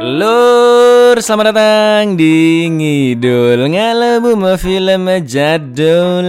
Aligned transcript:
Lur, 0.00 1.20
selamat 1.20 1.52
datang 1.52 2.16
di 2.16 2.64
Ngidul. 2.72 3.68
Ngalamu 3.68 4.32
mau 4.32 4.56
film 4.56 5.04
jadul. 5.28 6.24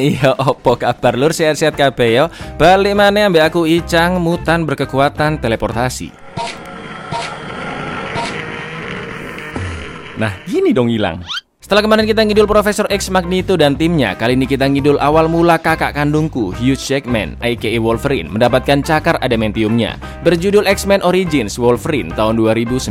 Ya 0.00 0.32
opo 0.32 0.80
kabar 0.80 1.12
lur, 1.12 1.36
sehat-sehat 1.36 1.76
kabeh 1.76 2.16
yo 2.16 2.24
Balik 2.56 2.96
mana 2.96 3.28
ambek 3.28 3.52
aku 3.52 3.68
Icang, 3.68 4.16
mutan 4.16 4.64
berkekuatan 4.64 5.44
teleportasi. 5.44 6.08
Nah, 10.16 10.32
gini 10.48 10.72
dong 10.72 10.88
hilang 10.88 11.20
setelah 11.70 11.86
kemarin 11.86 12.02
kita 12.10 12.26
ngidul 12.26 12.50
Profesor 12.50 12.82
X 12.90 13.14
Magneto 13.14 13.54
dan 13.54 13.78
timnya, 13.78 14.18
kali 14.18 14.34
ini 14.34 14.42
kita 14.42 14.66
ngidul 14.66 14.98
awal 14.98 15.30
mula 15.30 15.54
kakak 15.54 15.94
kandungku, 15.94 16.50
Hugh 16.58 16.74
Jackman, 16.74 17.38
aka 17.38 17.78
Wolverine, 17.78 18.26
mendapatkan 18.26 18.82
cakar 18.82 19.22
adamantiumnya. 19.22 19.94
Berjudul 20.26 20.66
X-Men 20.66 20.98
Origins 21.06 21.62
Wolverine 21.62 22.10
tahun 22.18 22.42
2009. 22.42 22.90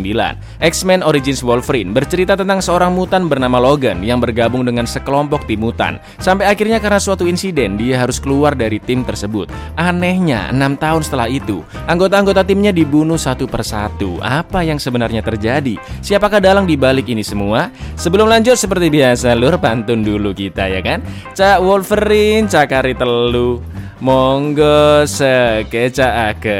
X-Men 0.63 1.03
Origins 1.03 1.43
Wolverine 1.43 1.91
bercerita 1.91 2.39
tentang 2.39 2.63
seorang 2.63 2.95
mutan 2.95 3.27
bernama 3.27 3.59
Logan 3.59 3.99
yang 3.99 4.23
bergabung 4.23 4.63
dengan 4.63 4.87
sekelompok 4.87 5.43
tim 5.43 5.59
mutan. 5.59 5.99
Sampai 6.15 6.47
akhirnya 6.47 6.79
karena 6.79 7.03
suatu 7.03 7.27
insiden, 7.27 7.75
dia 7.75 7.99
harus 7.99 8.15
keluar 8.15 8.55
dari 8.55 8.79
tim 8.79 9.03
tersebut. 9.03 9.51
Anehnya, 9.75 10.55
enam 10.55 10.79
tahun 10.79 11.03
setelah 11.03 11.27
itu, 11.27 11.67
anggota-anggota 11.83 12.47
timnya 12.47 12.71
dibunuh 12.71 13.19
satu 13.19 13.43
persatu. 13.43 14.23
Apa 14.23 14.63
yang 14.63 14.79
sebenarnya 14.79 15.19
terjadi? 15.19 15.75
Siapakah 15.99 16.39
dalang 16.39 16.63
di 16.63 16.79
balik 16.79 17.11
ini 17.11 17.27
semua? 17.27 17.67
Sebelum 17.99 18.23
lanjut, 18.23 18.68
seperti 18.69 18.93
biasa 18.93 19.33
lur 19.33 19.57
pantun 19.57 20.05
dulu 20.05 20.29
kita 20.29 20.69
ya 20.69 20.85
kan? 20.85 21.01
Cak 21.33 21.57
Wolverine 21.65 22.45
cakari 22.45 22.93
telu. 22.93 23.65
Monggo 23.97 25.09
sekecaaken 25.09 26.53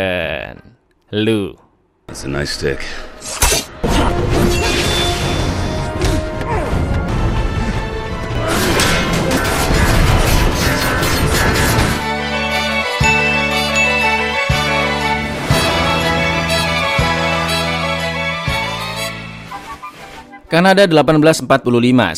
Lu. 1.14 1.54
That's 2.10 2.26
a 2.26 2.28
nice 2.28 2.58
stick. 2.58 2.82
Kanada 20.50 20.82
1845, 20.82 21.46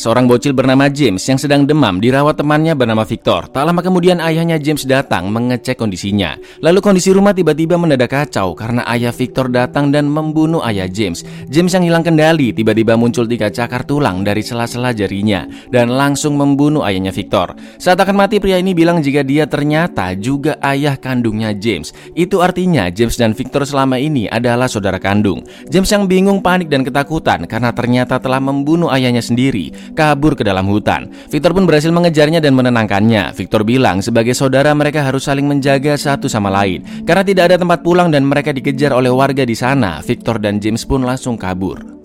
seorang 0.00 0.24
bocil 0.24 0.56
bernama 0.56 0.88
James 0.88 1.20
yang 1.20 1.36
sedang 1.36 1.68
demam 1.68 2.00
dirawat 2.00 2.40
temannya 2.40 2.72
bernama 2.72 3.04
Victor. 3.04 3.44
Tak 3.52 3.60
lama 3.60 3.84
kemudian 3.84 4.24
ayahnya 4.24 4.56
James 4.56 4.88
datang 4.88 5.28
mengecek 5.28 5.76
kondisinya. 5.76 6.40
Lalu 6.64 6.80
kondisi 6.80 7.12
rumah 7.12 7.36
tiba-tiba 7.36 7.76
mendadak 7.76 8.08
kacau 8.08 8.56
karena 8.56 8.88
ayah 8.88 9.12
Victor 9.12 9.52
datang 9.52 9.92
dan 9.92 10.08
membunuh 10.08 10.64
ayah 10.64 10.88
James. 10.88 11.28
James 11.52 11.76
yang 11.76 11.84
hilang 11.84 12.00
kendali 12.00 12.56
tiba-tiba 12.56 12.96
muncul 12.96 13.28
tiga 13.28 13.52
cakar 13.52 13.84
tulang 13.84 14.24
dari 14.24 14.40
sela-sela 14.40 14.96
jarinya 14.96 15.44
dan 15.68 15.92
langsung 15.92 16.32
membunuh 16.32 16.88
ayahnya 16.88 17.12
Victor. 17.12 17.52
Saat 17.76 18.00
akan 18.00 18.16
mati 18.16 18.40
pria 18.40 18.56
ini 18.56 18.72
bilang 18.72 19.04
jika 19.04 19.20
dia 19.20 19.44
ternyata 19.44 20.16
juga 20.16 20.56
ayah 20.64 20.96
kandungnya 20.96 21.52
James. 21.52 21.92
Itu 22.16 22.40
artinya 22.40 22.88
James 22.88 23.12
dan 23.12 23.36
Victor 23.36 23.68
selama 23.68 24.00
ini 24.00 24.24
adalah 24.24 24.72
saudara 24.72 24.96
kandung. 24.96 25.44
James 25.68 25.92
yang 25.92 26.08
bingung, 26.08 26.40
panik 26.40 26.72
dan 26.72 26.80
ketakutan 26.80 27.44
karena 27.44 27.76
ternyata 27.76 28.21
telah 28.22 28.38
membunuh 28.38 28.88
ayahnya 28.94 29.18
sendiri, 29.18 29.74
kabur 29.98 30.38
ke 30.38 30.46
dalam 30.46 30.70
hutan. 30.70 31.10
Victor 31.26 31.50
pun 31.50 31.66
berhasil 31.66 31.90
mengejarnya 31.90 32.38
dan 32.38 32.54
menenangkannya. 32.54 33.34
Victor 33.34 33.66
bilang 33.66 33.98
sebagai 33.98 34.38
saudara 34.38 34.70
mereka 34.72 35.02
harus 35.02 35.26
saling 35.26 35.44
menjaga 35.44 35.98
satu 35.98 36.30
sama 36.30 36.54
lain. 36.54 36.86
Karena 37.02 37.26
tidak 37.26 37.50
ada 37.50 37.56
tempat 37.58 37.82
pulang 37.82 38.14
dan 38.14 38.22
mereka 38.22 38.54
dikejar 38.54 38.94
oleh 38.94 39.10
warga 39.10 39.42
di 39.42 39.58
sana, 39.58 39.98
Victor 40.00 40.38
dan 40.38 40.62
James 40.62 40.86
pun 40.86 41.02
langsung 41.02 41.34
kabur. 41.34 42.02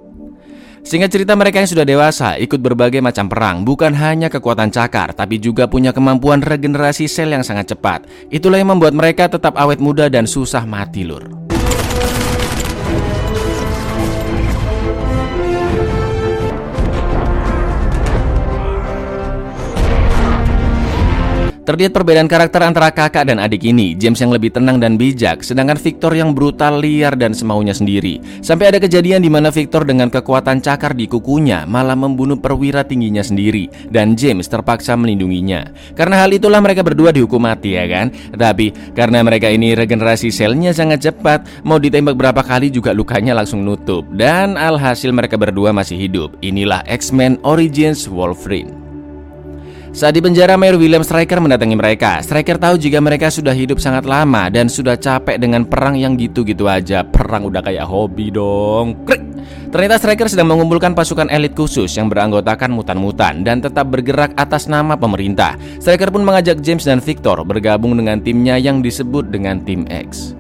Sehingga 0.88 1.12
cerita 1.12 1.36
mereka 1.36 1.60
yang 1.60 1.68
sudah 1.68 1.84
dewasa 1.84 2.40
ikut 2.40 2.64
berbagai 2.64 3.04
macam 3.04 3.28
perang 3.28 3.68
Bukan 3.68 3.92
hanya 3.92 4.32
kekuatan 4.32 4.72
cakar 4.72 5.12
Tapi 5.12 5.36
juga 5.36 5.68
punya 5.68 5.92
kemampuan 5.92 6.40
regenerasi 6.40 7.12
sel 7.12 7.36
yang 7.36 7.44
sangat 7.44 7.76
cepat 7.76 8.08
Itulah 8.32 8.56
yang 8.56 8.72
membuat 8.72 8.96
mereka 8.96 9.28
tetap 9.28 9.60
awet 9.60 9.84
muda 9.84 10.08
dan 10.08 10.24
susah 10.24 10.64
mati 10.64 11.04
lur 11.04 11.47
Terlihat 21.68 21.92
perbedaan 21.92 22.32
karakter 22.32 22.64
antara 22.64 22.96
kakak 22.96 23.28
dan 23.28 23.44
adik 23.44 23.68
ini. 23.68 23.92
James 23.92 24.16
yang 24.24 24.32
lebih 24.32 24.56
tenang 24.56 24.80
dan 24.80 24.96
bijak 24.96 25.44
Sedangkan 25.44 25.76
Victor 25.76 26.16
yang 26.16 26.32
brutal, 26.32 26.80
liar, 26.80 27.12
dan 27.20 27.36
semaunya 27.36 27.76
sendiri. 27.76 28.24
Sampai 28.40 28.72
ada 28.72 28.80
kejadian 28.80 29.20
di 29.20 29.28
mana 29.28 29.52
Victor 29.52 29.84
dengan 29.84 30.08
kekuatan 30.08 30.64
cakar 30.64 30.96
di 30.96 31.12
kukunya 31.12 31.68
Malah 31.68 32.00
membunuh 32.00 32.40
perwira 32.40 32.88
tingginya 32.88 33.20
sendiri 33.20 33.68
Dan 33.92 34.16
James 34.16 34.48
terpaksa 34.48 34.96
melindunginya. 34.96 35.68
Karena 35.92 36.24
hal 36.24 36.32
itulah 36.32 36.64
mereka 36.64 36.88
berdua 36.88 37.12
dihukum 37.12 37.44
mati 37.44 37.76
ya 37.76 37.84
kan? 37.84 38.16
Tapi 38.32 38.72
karena 38.96 39.20
mereka 39.28 39.52
ini 39.52 39.76
regenerasi 39.76 40.32
selnya 40.32 40.72
sangat 40.72 41.04
cepat 41.04 41.68
Mau 41.68 41.84
ditembak 41.84 42.16
berapa 42.16 42.48
kali 42.48 42.72
juga 42.72 42.96
lukanya 42.96 43.36
langsung 43.36 43.68
nutup. 43.68 44.08
Dan 44.16 44.56
alhasil 44.56 45.12
mereka 45.12 45.36
berdua 45.36 45.76
masih 45.76 46.00
hidup. 46.00 46.32
Inilah 46.40 46.88
X-Men 46.88 47.44
Origins 47.44 48.08
Wolverine 48.08 48.87
saat 49.98 50.14
di 50.14 50.22
penjara, 50.22 50.54
Mayor 50.62 50.78
William 50.78 51.02
Striker 51.02 51.42
mendatangi 51.42 51.74
mereka. 51.74 52.22
Striker 52.22 52.62
tahu 52.62 52.78
jika 52.78 53.02
mereka 53.02 53.34
sudah 53.34 53.50
hidup 53.50 53.82
sangat 53.82 54.06
lama 54.06 54.46
dan 54.46 54.70
sudah 54.70 54.94
capek 54.94 55.42
dengan 55.42 55.66
perang 55.66 55.98
yang 55.98 56.14
gitu-gitu 56.14 56.70
aja. 56.70 57.02
Perang 57.02 57.50
udah 57.50 57.66
kayak 57.66 57.82
hobi 57.90 58.30
dong. 58.30 58.94
Krik. 59.10 59.26
Ternyata 59.74 59.98
Striker 59.98 60.30
sedang 60.30 60.54
mengumpulkan 60.54 60.94
pasukan 60.94 61.34
elit 61.34 61.58
khusus 61.58 61.90
yang 61.98 62.14
beranggotakan 62.14 62.78
mutan-mutan 62.78 63.42
dan 63.42 63.58
tetap 63.58 63.90
bergerak 63.90 64.38
atas 64.38 64.70
nama 64.70 64.94
pemerintah. 64.94 65.58
Striker 65.82 66.14
pun 66.14 66.22
mengajak 66.22 66.62
James 66.62 66.86
dan 66.86 67.02
Victor 67.02 67.42
bergabung 67.42 67.98
dengan 67.98 68.22
timnya 68.22 68.62
yang 68.62 68.86
disebut 68.86 69.34
dengan 69.34 69.66
Tim 69.66 69.90
X. 69.90 70.37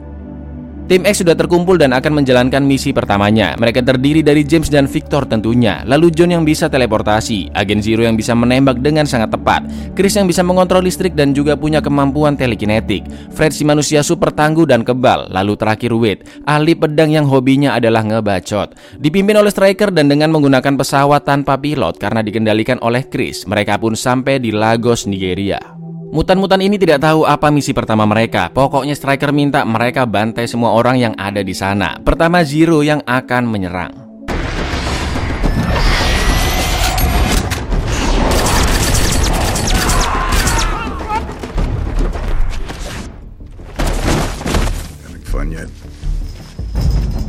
Tim 0.88 1.04
X 1.04 1.20
sudah 1.20 1.36
terkumpul 1.36 1.76
dan 1.76 1.92
akan 1.92 2.24
menjalankan 2.24 2.64
misi 2.64 2.96
pertamanya. 2.96 3.60
Mereka 3.60 3.84
terdiri 3.84 4.24
dari 4.24 4.48
James 4.48 4.72
dan 4.72 4.88
Victor 4.88 5.28
tentunya. 5.28 5.84
Lalu 5.84 6.16
John 6.16 6.32
yang 6.32 6.48
bisa 6.48 6.72
teleportasi, 6.72 7.52
Agen 7.52 7.84
Zero 7.84 8.08
yang 8.08 8.16
bisa 8.16 8.32
menembak 8.32 8.80
dengan 8.80 9.04
sangat 9.04 9.36
tepat, 9.36 9.68
Chris 10.00 10.16
yang 10.16 10.32
bisa 10.32 10.48
mengontrol 10.48 10.88
listrik 10.88 11.12
dan 11.12 11.36
juga 11.36 11.60
punya 11.60 11.84
kemampuan 11.84 12.40
telekinetik, 12.40 13.04
Fred 13.36 13.52
si 13.52 13.68
manusia 13.68 14.00
super 14.00 14.32
tangguh 14.32 14.64
dan 14.64 14.88
kebal, 14.88 15.28
lalu 15.28 15.60
terakhir 15.60 15.92
Wade, 15.92 16.24
ahli 16.48 16.72
pedang 16.72 17.12
yang 17.12 17.28
hobinya 17.28 17.76
adalah 17.76 18.08
ngebacot. 18.08 18.80
Dipimpin 18.96 19.36
oleh 19.36 19.52
Striker 19.52 19.92
dan 19.92 20.08
dengan 20.08 20.32
menggunakan 20.32 20.80
pesawat 20.80 21.28
tanpa 21.28 21.60
pilot 21.60 22.00
karena 22.00 22.24
dikendalikan 22.24 22.80
oleh 22.80 23.04
Chris, 23.12 23.44
mereka 23.44 23.76
pun 23.76 23.92
sampai 23.92 24.40
di 24.40 24.56
Lagos, 24.56 25.04
Nigeria. 25.04 25.77
Mutan-mutan 26.08 26.64
ini 26.64 26.80
tidak 26.80 27.04
tahu 27.04 27.28
apa 27.28 27.52
misi 27.52 27.76
pertama 27.76 28.08
mereka. 28.08 28.48
Pokoknya 28.56 28.96
Striker 28.96 29.36
minta 29.36 29.68
mereka 29.68 30.08
bantai 30.08 30.48
semua 30.48 30.72
orang 30.72 30.96
yang 30.96 31.14
ada 31.20 31.44
di 31.44 31.52
sana. 31.52 32.00
Pertama 32.00 32.42
Zero 32.48 32.80
yang 32.80 33.04
akan 33.04 33.44
menyerang. 33.46 33.94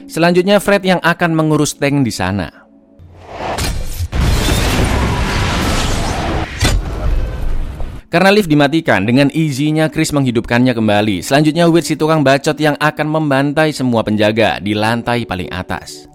Selanjutnya 0.09 0.59
Fred 0.59 0.83
yang 0.83 0.99
akan 0.99 1.31
mengurus 1.31 1.79
tank 1.79 2.03
di 2.03 2.11
sana. 2.11 2.68
Karena 8.09 8.33
lift 8.33 8.49
dimatikan, 8.49 9.05
dengan 9.05 9.29
izinnya 9.37 9.93
Chris 9.93 10.17
menghidupkannya 10.17 10.73
kembali. 10.73 11.21
Selanjutnya 11.21 11.69
Wade 11.69 11.85
si 11.85 11.93
tukang 11.93 12.25
bacot 12.25 12.57
yang 12.57 12.73
akan 12.81 13.05
membantai 13.05 13.69
semua 13.77 14.01
penjaga 14.01 14.57
di 14.65 14.73
lantai 14.73 15.29
paling 15.29 15.53
atas. 15.53 16.09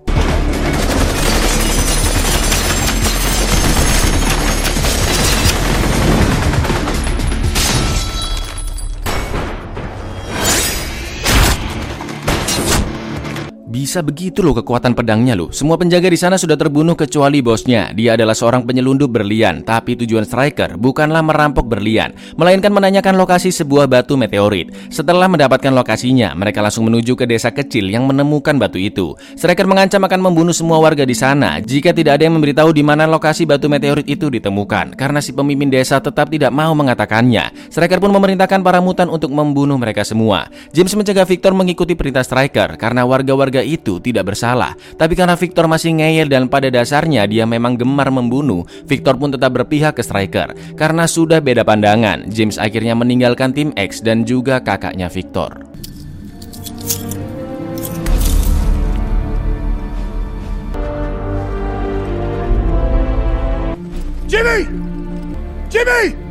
Bisa 13.94 14.02
begitu 14.02 14.42
loh 14.42 14.58
kekuatan 14.58 14.98
pedangnya 14.98 15.38
loh. 15.38 15.54
Semua 15.54 15.78
penjaga 15.78 16.10
di 16.10 16.18
sana 16.18 16.34
sudah 16.34 16.58
terbunuh 16.58 16.98
kecuali 16.98 17.46
bosnya. 17.46 17.94
Dia 17.94 18.18
adalah 18.18 18.34
seorang 18.34 18.66
penyelundup 18.66 19.06
berlian, 19.06 19.62
tapi 19.62 19.94
tujuan 19.94 20.26
striker 20.26 20.82
bukanlah 20.82 21.22
merampok 21.22 21.70
berlian, 21.70 22.10
melainkan 22.34 22.74
menanyakan 22.74 23.14
lokasi 23.14 23.54
sebuah 23.54 23.86
batu 23.86 24.18
meteorit. 24.18 24.74
Setelah 24.90 25.30
mendapatkan 25.30 25.70
lokasinya, 25.70 26.34
mereka 26.34 26.66
langsung 26.66 26.90
menuju 26.90 27.14
ke 27.14 27.30
desa 27.30 27.54
kecil 27.54 27.86
yang 27.86 28.10
menemukan 28.10 28.58
batu 28.58 28.82
itu. 28.82 29.14
Striker 29.38 29.70
mengancam 29.70 30.02
akan 30.02 30.26
membunuh 30.26 30.58
semua 30.58 30.82
warga 30.82 31.06
di 31.06 31.14
sana 31.14 31.62
jika 31.62 31.94
tidak 31.94 32.18
ada 32.18 32.26
yang 32.26 32.42
memberitahu 32.42 32.74
di 32.74 32.82
mana 32.82 33.06
lokasi 33.06 33.46
batu 33.46 33.70
meteorit 33.70 34.10
itu 34.10 34.26
ditemukan. 34.26 34.98
Karena 34.98 35.22
si 35.22 35.38
pemimpin 35.38 35.70
desa 35.70 36.02
tetap 36.02 36.34
tidak 36.34 36.50
mau 36.50 36.74
mengatakannya. 36.74 37.70
Striker 37.70 38.02
pun 38.02 38.10
memerintahkan 38.10 38.66
para 38.66 38.82
mutan 38.82 39.06
untuk 39.14 39.30
membunuh 39.30 39.78
mereka 39.78 40.02
semua. 40.02 40.50
James 40.74 40.98
mencegah 40.98 41.30
Victor 41.30 41.54
mengikuti 41.54 41.94
perintah 41.94 42.26
Striker 42.26 42.74
karena 42.82 43.06
warga-warga 43.06 43.62
itu 43.62 43.83
tidak 43.84 44.32
bersalah. 44.32 44.80
Tapi 44.96 45.14
karena 45.20 45.36
Victor 45.36 45.68
masih 45.68 46.00
ngeyel 46.00 46.32
dan 46.32 46.48
pada 46.48 46.72
dasarnya 46.72 47.28
dia 47.28 47.44
memang 47.44 47.76
gemar 47.76 48.08
membunuh, 48.08 48.64
Victor 48.88 49.20
pun 49.20 49.36
tetap 49.36 49.52
berpihak 49.52 50.00
ke 50.00 50.04
Striker. 50.06 50.56
Karena 50.80 51.04
sudah 51.04 51.44
beda 51.44 51.68
pandangan, 51.68 52.24
James 52.32 52.56
akhirnya 52.56 52.96
meninggalkan 52.96 53.52
tim 53.52 53.70
X 53.76 54.00
dan 54.00 54.24
juga 54.24 54.64
kakaknya 54.64 55.12
Victor. 55.12 55.60
Jimmy! 64.32 64.66
Jimmy! 65.70 66.23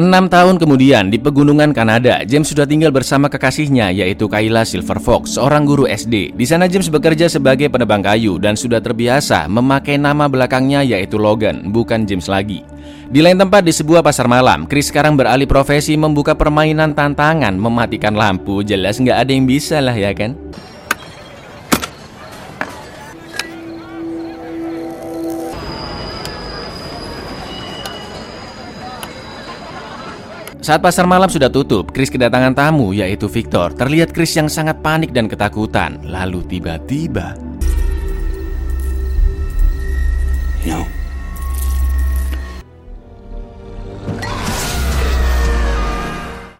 Enam 0.00 0.32
tahun 0.32 0.56
kemudian 0.56 1.12
di 1.12 1.20
pegunungan 1.20 1.76
Kanada, 1.76 2.24
James 2.24 2.48
sudah 2.48 2.64
tinggal 2.64 2.88
bersama 2.88 3.28
kekasihnya 3.28 3.92
yaitu 3.92 4.32
Kayla 4.32 4.64
Silver 4.64 4.96
Fox, 4.96 5.36
seorang 5.36 5.68
guru 5.68 5.84
SD. 5.84 6.32
Di 6.32 6.48
sana 6.48 6.72
James 6.72 6.88
bekerja 6.88 7.28
sebagai 7.28 7.68
penebang 7.68 8.00
kayu 8.00 8.40
dan 8.40 8.56
sudah 8.56 8.80
terbiasa 8.80 9.44
memakai 9.44 10.00
nama 10.00 10.24
belakangnya 10.24 10.80
yaitu 10.80 11.20
Logan, 11.20 11.68
bukan 11.68 12.08
James 12.08 12.32
lagi. 12.32 12.64
Di 13.12 13.20
lain 13.20 13.44
tempat 13.44 13.60
di 13.60 13.76
sebuah 13.76 14.00
pasar 14.00 14.24
malam, 14.24 14.64
Chris 14.64 14.88
sekarang 14.88 15.20
beralih 15.20 15.44
profesi 15.44 15.92
membuka 16.00 16.32
permainan 16.32 16.96
tantangan 16.96 17.52
mematikan 17.60 18.16
lampu. 18.16 18.64
Jelas 18.64 18.96
nggak 18.96 19.20
ada 19.20 19.30
yang 19.36 19.44
bisa 19.44 19.84
lah 19.84 19.92
ya 19.92 20.16
kan? 20.16 20.32
Saat 30.60 30.84
pasar 30.84 31.08
malam 31.08 31.32
sudah 31.32 31.48
tutup, 31.48 31.88
Chris 31.88 32.12
kedatangan 32.12 32.52
tamu 32.52 32.92
yaitu 32.92 33.32
Victor. 33.32 33.72
Terlihat 33.72 34.12
Chris 34.12 34.36
yang 34.36 34.44
sangat 34.44 34.84
panik 34.84 35.08
dan 35.08 35.24
ketakutan. 35.24 36.04
Lalu 36.04 36.44
tiba-tiba... 36.44 37.32
No. 40.68 40.84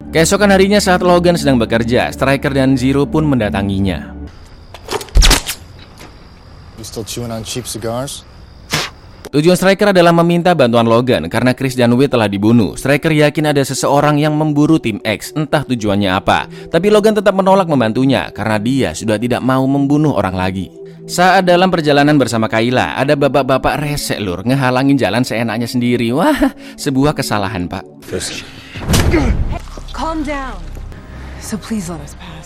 Keesokan 0.09 0.49
harinya 0.49 0.81
saat 0.81 1.05
Logan 1.05 1.37
sedang 1.37 1.61
bekerja, 1.61 2.09
Striker 2.09 2.51
dan 2.57 2.73
Zero 2.73 3.05
pun 3.05 3.29
mendatanginya. 3.29 4.17
You 6.81 6.83
still 6.83 7.05
chewing 7.05 7.29
on 7.29 7.45
cheap 7.45 7.69
cigars? 7.69 8.25
Tujuan 9.31 9.55
Striker 9.55 9.95
adalah 9.95 10.11
meminta 10.11 10.51
bantuan 10.51 10.83
Logan 10.83 11.31
karena 11.31 11.55
Chris 11.55 11.79
dan 11.79 11.95
Wade 11.95 12.11
telah 12.11 12.27
dibunuh. 12.27 12.75
Striker 12.75 13.15
yakin 13.15 13.55
ada 13.55 13.63
seseorang 13.63 14.19
yang 14.19 14.35
memburu 14.35 14.75
tim 14.75 14.99
X, 15.07 15.31
entah 15.31 15.63
tujuannya 15.63 16.11
apa. 16.11 16.51
Tapi 16.67 16.91
Logan 16.91 17.15
tetap 17.15 17.31
menolak 17.31 17.71
membantunya 17.71 18.27
karena 18.35 18.59
dia 18.59 18.89
sudah 18.91 19.15
tidak 19.15 19.39
mau 19.39 19.63
membunuh 19.63 20.19
orang 20.19 20.35
lagi. 20.35 20.67
Saat 21.07 21.47
dalam 21.47 21.71
perjalanan 21.71 22.19
bersama 22.19 22.51
Kayla, 22.51 22.99
ada 22.99 23.15
bapak-bapak 23.15 23.79
resek 23.79 24.19
lur 24.19 24.43
ngehalangin 24.43 24.99
jalan 24.99 25.23
seenaknya 25.23 25.65
sendiri. 25.65 26.11
Wah, 26.11 26.51
sebuah 26.75 27.15
kesalahan, 27.15 27.71
Pak. 27.71 27.87
Calm 29.95 30.27
down. 30.27 30.59
So 31.39 31.55
please 31.55 31.87
let 31.87 32.03
us 32.03 32.19
pass. 32.19 32.40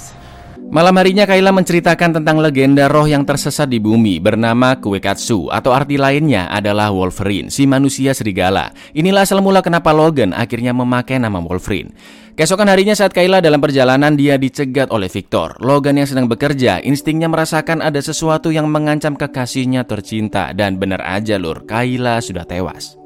Malam 0.65 0.97
harinya 0.97 1.29
Kayla 1.29 1.53
menceritakan 1.53 2.19
tentang 2.19 2.41
legenda 2.41 2.89
roh 2.89 3.05
yang 3.05 3.21
tersesat 3.21 3.69
di 3.69 3.77
bumi 3.77 4.17
bernama 4.17 4.73
Kuekatsu 4.75 5.53
atau 5.53 5.71
arti 5.71 5.95
lainnya 5.95 6.49
adalah 6.49 6.89
Wolverine, 6.89 7.53
si 7.53 7.69
manusia 7.69 8.17
serigala. 8.17 8.73
Inilah 8.97 9.29
asal 9.29 9.45
mula 9.45 9.61
kenapa 9.61 9.93
Logan 9.93 10.33
akhirnya 10.33 10.73
memakai 10.73 11.21
nama 11.21 11.37
Wolverine. 11.37 11.93
Keesokan 12.33 12.67
harinya 12.67 12.97
saat 12.97 13.13
Kayla 13.13 13.45
dalam 13.45 13.61
perjalanan 13.61 14.17
dia 14.17 14.41
dicegat 14.41 14.89
oleh 14.89 15.07
Victor. 15.07 15.55
Logan 15.61 16.01
yang 16.01 16.09
sedang 16.09 16.25
bekerja 16.25 16.81
instingnya 16.81 17.29
merasakan 17.29 17.85
ada 17.85 18.01
sesuatu 18.01 18.49
yang 18.51 18.65
mengancam 18.65 19.13
kekasihnya 19.13 19.85
tercinta 19.85 20.51
dan 20.51 20.81
benar 20.81 20.99
aja 21.05 21.37
lur, 21.37 21.63
Kayla 21.63 22.19
sudah 22.19 22.43
tewas. 22.43 23.04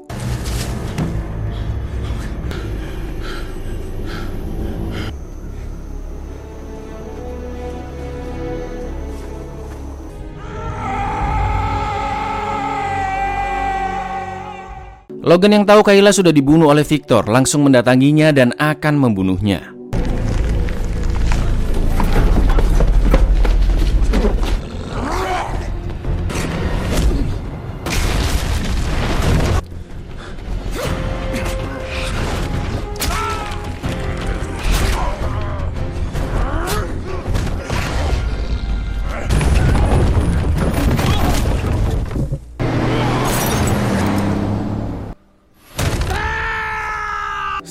Logan 15.20 15.52
yang 15.52 15.64
tahu 15.68 15.84
Kayla 15.84 16.16
sudah 16.16 16.32
dibunuh 16.32 16.72
oleh 16.72 16.80
Victor 16.80 17.28
langsung 17.28 17.68
mendatanginya 17.68 18.32
dan 18.32 18.56
akan 18.56 18.94
membunuhnya. 18.96 19.79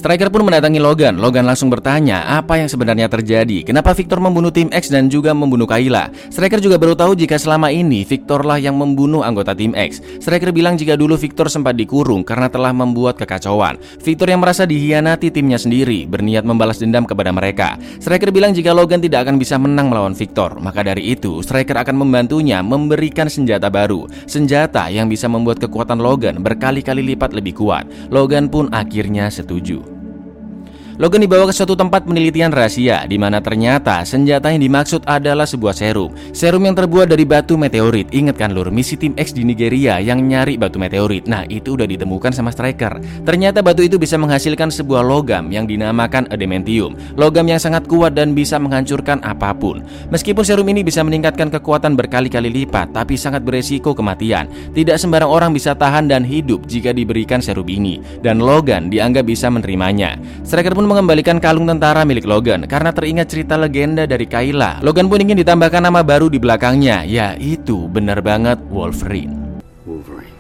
Striker 0.10 0.34
pun 0.34 0.42
mendatangi 0.42 0.82
Logan. 0.82 1.22
Logan 1.22 1.46
langsung 1.46 1.70
bertanya 1.70 2.26
apa 2.26 2.58
yang 2.58 2.66
sebenarnya 2.66 3.06
terjadi. 3.06 3.62
Kenapa 3.62 3.94
Victor 3.94 4.18
membunuh 4.18 4.50
tim 4.50 4.66
X 4.74 4.90
dan 4.90 5.06
juga 5.06 5.38
membunuh 5.38 5.70
Kayla? 5.70 6.10
Striker 6.34 6.58
juga 6.58 6.82
baru 6.82 6.98
tahu 6.98 7.14
jika 7.14 7.38
selama 7.38 7.70
ini 7.70 8.02
Victor 8.02 8.42
lah 8.42 8.58
yang 8.58 8.74
membunuh 8.74 9.22
anggota 9.22 9.54
tim 9.54 9.70
X. 9.78 10.02
Striker 10.18 10.50
bilang 10.50 10.82
jika 10.82 10.98
dulu 10.98 11.14
Victor 11.14 11.46
sempat 11.46 11.78
dikurung 11.78 12.26
karena 12.26 12.50
telah 12.50 12.74
membuat 12.74 13.22
kekacauan. 13.22 13.78
Victor 14.02 14.34
yang 14.34 14.42
merasa 14.42 14.66
dihianati 14.66 15.30
timnya 15.30 15.62
sendiri 15.62 16.10
berniat 16.10 16.42
membalas 16.42 16.82
dendam 16.82 17.06
kepada 17.06 17.30
mereka. 17.30 17.78
Striker 18.02 18.34
bilang 18.34 18.58
jika 18.58 18.74
Logan 18.74 19.06
tidak 19.06 19.30
akan 19.30 19.38
bisa 19.38 19.62
menang 19.62 19.94
melawan 19.94 20.18
Victor. 20.18 20.58
Maka 20.58 20.82
dari 20.82 21.14
itu, 21.14 21.46
Striker 21.46 21.86
akan 21.86 21.94
membantunya 21.94 22.66
memberikan 22.66 23.30
senjata 23.30 23.70
baru. 23.70 24.10
Senjata 24.26 24.90
yang 24.90 25.06
bisa 25.06 25.30
membuat 25.30 25.62
kekuatan 25.62 26.02
Logan 26.02 26.42
berkali-kali 26.42 27.06
lipat 27.14 27.30
lebih 27.30 27.62
kuat. 27.62 27.86
Logan 28.10 28.50
pun 28.50 28.74
akhirnya 28.74 29.30
setuju. 29.30 29.99
Logan 31.00 31.24
dibawa 31.24 31.48
ke 31.48 31.56
suatu 31.56 31.80
tempat 31.80 32.04
penelitian 32.04 32.52
rahasia 32.52 33.08
di 33.08 33.16
mana 33.16 33.40
ternyata 33.40 34.04
senjata 34.04 34.52
yang 34.52 34.60
dimaksud 34.60 35.08
adalah 35.08 35.48
sebuah 35.48 35.72
serum. 35.72 36.12
Serum 36.36 36.60
yang 36.68 36.76
terbuat 36.76 37.08
dari 37.08 37.24
batu 37.24 37.56
meteorit. 37.56 38.12
Ingat 38.12 38.36
kan 38.36 38.52
lur, 38.52 38.68
misi 38.68 39.00
tim 39.00 39.16
X 39.16 39.32
di 39.32 39.48
Nigeria 39.48 40.04
yang 40.04 40.20
nyari 40.20 40.60
batu 40.60 40.76
meteorit. 40.76 41.24
Nah, 41.24 41.48
itu 41.48 41.80
udah 41.80 41.88
ditemukan 41.88 42.36
sama 42.36 42.52
Striker. 42.52 43.00
Ternyata 43.24 43.64
batu 43.64 43.80
itu 43.80 43.96
bisa 43.96 44.20
menghasilkan 44.20 44.76
sebuah 44.76 45.00
logam 45.00 45.48
yang 45.48 45.72
dinamakan 45.72 46.28
adamantium. 46.36 47.00
Logam 47.16 47.48
yang 47.48 47.64
sangat 47.64 47.88
kuat 47.88 48.20
dan 48.20 48.36
bisa 48.36 48.60
menghancurkan 48.60 49.24
apa 49.24 49.56
pun. 49.56 49.80
Meskipun 50.12 50.44
serum 50.44 50.68
ini 50.68 50.84
bisa 50.84 51.00
meningkatkan 51.00 51.48
kekuatan 51.48 51.96
berkali-kali 51.96 52.52
lipat, 52.52 52.92
tapi 52.92 53.16
sangat 53.16 53.48
beresiko 53.48 53.96
kematian. 53.96 54.52
Tidak 54.76 55.00
sembarang 55.00 55.32
orang 55.32 55.56
bisa 55.56 55.72
tahan 55.80 56.12
dan 56.12 56.28
hidup 56.28 56.68
jika 56.68 56.92
diberikan 56.92 57.40
serum 57.40 57.72
ini. 57.72 58.04
Dan 58.20 58.44
Logan 58.44 58.92
dianggap 58.92 59.24
bisa 59.24 59.48
menerimanya. 59.48 60.20
Striker 60.44 60.76
pun 60.76 60.89
mengembalikan 60.90 61.38
kalung 61.38 61.70
tentara 61.70 62.02
milik 62.02 62.26
Logan 62.26 62.66
karena 62.66 62.90
teringat 62.90 63.30
cerita 63.30 63.54
legenda 63.54 64.10
dari 64.10 64.26
Kayla. 64.26 64.82
Logan 64.82 65.06
pun 65.06 65.22
ingin 65.22 65.38
ditambahkan 65.38 65.86
nama 65.86 66.02
baru 66.02 66.34
di 66.34 66.42
belakangnya, 66.42 67.06
yaitu 67.06 67.86
benar 67.86 68.26
banget 68.26 68.58
Wolverine. 68.74 69.62
Wolverine. 69.86 70.38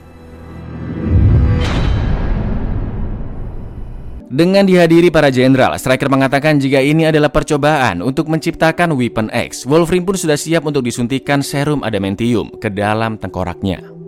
Dengan 4.29 4.65
dihadiri 4.65 5.09
para 5.09 5.33
jenderal, 5.33 5.73
Striker 5.77 6.05
mengatakan 6.05 6.61
jika 6.61 6.77
ini 6.81 7.09
adalah 7.09 7.33
percobaan 7.33 8.05
untuk 8.05 8.29
menciptakan 8.29 8.93
Weapon 8.93 9.29
X. 9.33 9.65
Wolverine 9.65 10.05
pun 10.05 10.17
sudah 10.17 10.37
siap 10.37 10.65
untuk 10.65 10.85
disuntikan 10.85 11.41
serum 11.41 11.81
adamantium 11.81 12.53
ke 12.61 12.69
dalam 12.69 13.17
tengkoraknya. 13.17 13.98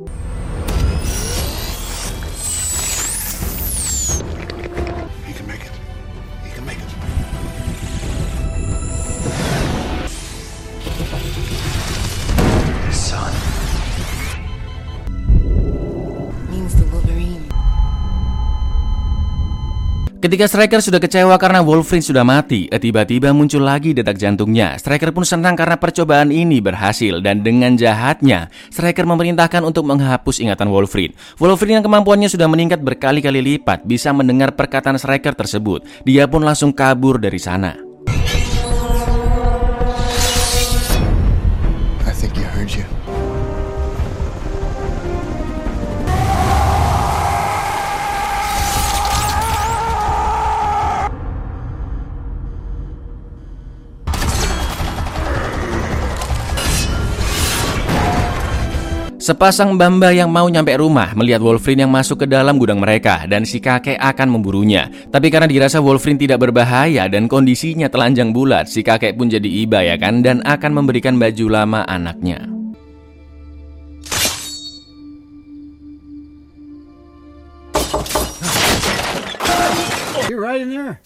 Ketika 20.21 20.45
Striker 20.45 20.85
sudah 20.85 21.01
kecewa 21.01 21.33
karena 21.41 21.65
Wolverine 21.65 22.05
sudah 22.05 22.21
mati, 22.21 22.69
tiba-tiba 22.69 23.33
muncul 23.33 23.65
lagi 23.65 23.89
detak 23.89 24.21
jantungnya. 24.21 24.77
Striker 24.77 25.09
pun 25.09 25.25
senang 25.25 25.57
karena 25.57 25.81
percobaan 25.81 26.29
ini 26.29 26.61
berhasil 26.61 27.25
dan 27.25 27.41
dengan 27.41 27.73
jahatnya, 27.73 28.53
Striker 28.69 29.09
memerintahkan 29.09 29.65
untuk 29.65 29.89
menghapus 29.89 30.37
ingatan 30.37 30.69
Wolverine. 30.69 31.17
Wolverine 31.41 31.81
yang 31.81 31.85
kemampuannya 31.89 32.29
sudah 32.29 32.45
meningkat 32.45 32.85
berkali-kali 32.85 33.41
lipat 33.41 33.81
bisa 33.89 34.13
mendengar 34.13 34.53
perkataan 34.53 35.01
Striker 35.01 35.33
tersebut. 35.33 35.89
Dia 36.05 36.29
pun 36.29 36.45
langsung 36.45 36.69
kabur 36.69 37.17
dari 37.17 37.41
sana. 37.41 37.90
Sepasang 59.21 59.77
bamba 59.77 60.09
yang 60.09 60.33
mau 60.33 60.49
nyampe 60.49 60.73
rumah 60.81 61.13
melihat 61.13 61.45
Wolverine 61.45 61.85
yang 61.85 61.93
masuk 61.93 62.25
ke 62.25 62.27
dalam 62.27 62.57
gudang 62.57 62.81
mereka 62.81 63.29
dan 63.29 63.45
si 63.45 63.61
kakek 63.61 64.01
akan 64.01 64.33
memburunya. 64.33 64.89
Tapi 65.13 65.29
karena 65.29 65.45
dirasa 65.45 65.77
Wolverine 65.77 66.17
tidak 66.17 66.41
berbahaya 66.41 67.05
dan 67.05 67.29
kondisinya 67.29 67.85
telanjang 67.85 68.33
bulat, 68.33 68.65
si 68.65 68.81
kakek 68.81 69.13
pun 69.13 69.29
jadi 69.29 69.45
iba 69.45 69.85
ya 69.85 70.01
kan 70.01 70.25
dan 70.25 70.41
akan 70.41 70.73
memberikan 70.73 71.21
baju 71.21 71.53
lama 71.53 71.85
anaknya. 71.85 72.49
You're 80.25 80.41
right 80.41 80.65
in 80.65 80.73
there. 80.73 80.97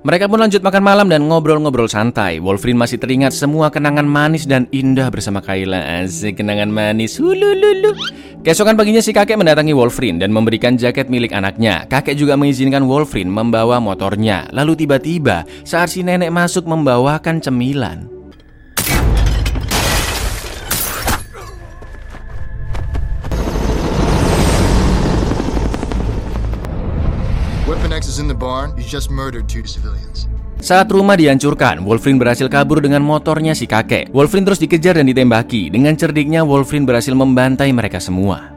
Mereka 0.00 0.32
pun 0.32 0.40
lanjut 0.40 0.64
makan 0.64 0.80
malam 0.80 1.06
dan 1.12 1.28
ngobrol-ngobrol 1.28 1.92
santai. 1.92 2.40
Wolverine 2.40 2.80
masih 2.80 2.96
teringat 2.96 3.36
semua 3.36 3.68
kenangan 3.68 4.08
manis 4.08 4.48
dan 4.48 4.64
indah 4.72 5.12
bersama 5.12 5.44
Kayla. 5.44 6.00
Asik 6.00 6.40
kenangan 6.40 6.72
manis. 6.72 7.20
Hulululu. 7.20 7.92
Keesokan 8.40 8.74
paginya 8.74 9.04
si 9.04 9.12
kakek 9.14 9.38
mendatangi 9.38 9.76
Wolverine 9.76 10.18
dan 10.18 10.32
memberikan 10.32 10.74
jaket 10.74 11.06
milik 11.12 11.30
anaknya. 11.36 11.84
Kakek 11.86 12.16
juga 12.16 12.34
mengizinkan 12.34 12.88
Wolverine 12.88 13.30
membawa 13.30 13.78
motornya. 13.78 14.48
Lalu 14.50 14.82
tiba-tiba 14.82 15.44
saat 15.62 15.92
si 15.92 16.00
nenek 16.00 16.32
masuk 16.32 16.66
membawakan 16.66 17.38
cemilan. 17.38 18.21
In 28.22 28.30
the 28.30 28.38
barn. 28.38 28.70
He 28.78 28.86
just 28.86 29.10
murdered 29.10 29.50
two 29.50 29.66
civilians. 29.66 30.30
Saat 30.62 30.94
rumah 30.94 31.18
dihancurkan, 31.18 31.82
Wolverine 31.82 32.22
berhasil 32.22 32.46
kabur 32.46 32.78
dengan 32.78 33.02
motornya 33.02 33.50
si 33.50 33.66
kakek. 33.66 34.14
Wolverine 34.14 34.46
terus 34.46 34.62
dikejar 34.62 34.94
dan 34.94 35.10
ditembaki. 35.10 35.74
Dengan 35.74 35.98
cerdiknya, 35.98 36.46
Wolverine 36.46 36.86
berhasil 36.86 37.10
membantai 37.18 37.74
mereka 37.74 37.98
semua. 37.98 38.51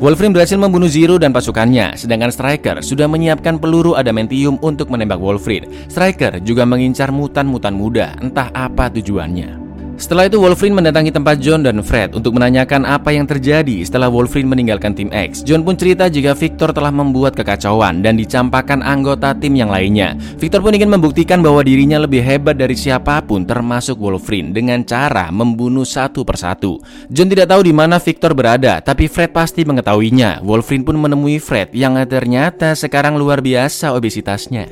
Wolverine 0.00 0.32
berhasil 0.32 0.56
membunuh 0.56 0.88
Zero 0.88 1.20
dan 1.20 1.28
pasukannya, 1.28 1.92
sedangkan 1.92 2.32
Striker 2.32 2.80
sudah 2.80 3.04
menyiapkan 3.04 3.60
peluru 3.60 3.92
adamantium 3.92 4.56
untuk 4.64 4.88
menembak 4.88 5.20
Wolverine. 5.20 5.68
Striker 5.92 6.40
juga 6.40 6.64
mengincar 6.64 7.12
mutan-mutan 7.12 7.76
muda, 7.76 8.16
entah 8.16 8.48
apa 8.56 8.88
tujuannya. 8.88 9.69
Setelah 10.00 10.32
itu 10.32 10.40
Wolverine 10.40 10.80
mendatangi 10.80 11.12
tempat 11.12 11.36
John 11.44 11.60
dan 11.60 11.76
Fred 11.84 12.16
untuk 12.16 12.32
menanyakan 12.32 12.88
apa 12.88 13.12
yang 13.12 13.28
terjadi 13.28 13.84
setelah 13.84 14.08
Wolverine 14.08 14.48
meninggalkan 14.48 14.96
tim 14.96 15.12
X. 15.12 15.44
John 15.44 15.60
pun 15.60 15.76
cerita 15.76 16.08
jika 16.08 16.32
Victor 16.32 16.72
telah 16.72 16.88
membuat 16.88 17.36
kekacauan 17.36 18.00
dan 18.00 18.16
dicampakkan 18.16 18.80
anggota 18.80 19.36
tim 19.36 19.52
yang 19.60 19.68
lainnya. 19.68 20.16
Victor 20.40 20.64
pun 20.64 20.72
ingin 20.72 20.88
membuktikan 20.88 21.44
bahwa 21.44 21.60
dirinya 21.60 22.00
lebih 22.00 22.24
hebat 22.24 22.56
dari 22.56 22.80
siapa 22.80 23.20
pun 23.20 23.44
termasuk 23.44 24.00
Wolverine 24.00 24.56
dengan 24.56 24.80
cara 24.88 25.28
membunuh 25.28 25.84
satu 25.84 26.24
persatu. 26.24 26.80
John 27.12 27.28
tidak 27.28 27.52
tahu 27.52 27.60
di 27.60 27.76
mana 27.76 28.00
Victor 28.00 28.32
berada, 28.32 28.80
tapi 28.80 29.04
Fred 29.04 29.36
pasti 29.36 29.68
mengetahuinya. 29.68 30.40
Wolverine 30.40 30.88
pun 30.88 30.96
menemui 30.96 31.36
Fred 31.36 31.76
yang 31.76 32.00
ternyata 32.08 32.72
sekarang 32.72 33.20
luar 33.20 33.44
biasa 33.44 33.92
obesitasnya. 33.92 34.64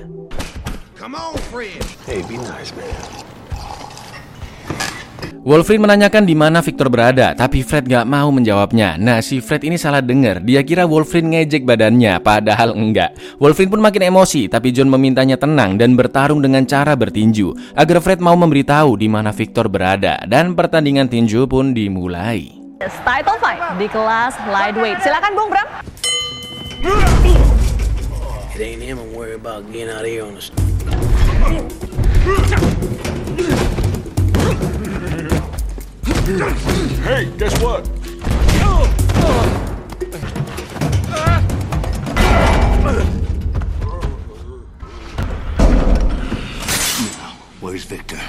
Come 0.96 1.20
on, 1.20 1.36
Fred. 1.52 1.84
Hey, 2.08 2.24
be 2.24 2.40
nice, 2.40 2.72
man. 2.72 3.07
Wolverine 5.48 5.80
menanyakan 5.80 6.28
di 6.28 6.36
mana 6.36 6.60
Victor 6.60 6.92
berada, 6.92 7.32
tapi 7.32 7.64
Fred 7.64 7.88
gak 7.88 8.04
mau 8.04 8.28
menjawabnya. 8.28 9.00
Nah, 9.00 9.24
si 9.24 9.40
Fred 9.40 9.64
ini 9.64 9.80
salah 9.80 10.04
dengar. 10.04 10.44
Dia 10.44 10.60
kira 10.60 10.84
Wolverine 10.84 11.40
ngejek 11.40 11.64
badannya, 11.64 12.20
padahal 12.20 12.76
enggak. 12.76 13.16
Wolverine 13.40 13.72
pun 13.72 13.80
makin 13.80 14.12
emosi, 14.12 14.52
tapi 14.52 14.76
John 14.76 14.92
memintanya 14.92 15.40
tenang 15.40 15.80
dan 15.80 15.96
bertarung 15.96 16.44
dengan 16.44 16.68
cara 16.68 16.92
bertinju 16.92 17.72
agar 17.72 17.96
Fred 18.04 18.20
mau 18.20 18.36
memberitahu 18.36 19.00
di 19.00 19.08
mana 19.08 19.32
Victor 19.32 19.72
berada. 19.72 20.20
Dan 20.28 20.52
pertandingan 20.52 21.08
tinju 21.08 21.48
pun 21.48 21.72
dimulai. 21.72 22.52
Title 22.84 23.40
fight 23.40 23.64
di 23.80 23.88
kelas 23.88 24.36
lightweight. 24.52 25.00
Silakan 25.00 25.32
Bung 25.32 25.48
Bram. 25.48 25.68
It 28.52 28.60
ain't 28.60 28.84
him 28.84 29.00
I'm 29.00 29.16
worried 29.16 29.40
about 29.40 29.64
getting 29.72 29.88
out 29.88 30.04
of 30.04 30.12
here 30.12 30.28
on 30.28 30.36
the 30.36 30.44
st- 30.44 30.60
Hey, 36.28 37.24
guess 37.40 37.56
what? 37.64 37.88
Where's 47.64 47.88
Victor? 47.88 48.20